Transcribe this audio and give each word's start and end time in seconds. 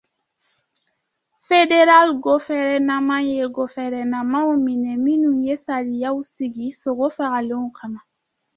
Fédéral 1.47 2.07
gofɛrɛnaman 2.23 3.23
ye 3.35 3.43
gofɛrɛnamanw 3.55 4.47
minɛ 4.65 4.91
minnu 5.03 5.31
ye 5.45 5.55
sariyaw 5.65 6.17
sigi 6.33 6.67
sogo 6.81 7.05
fagalenw 7.15 7.67
kama. 7.77 7.99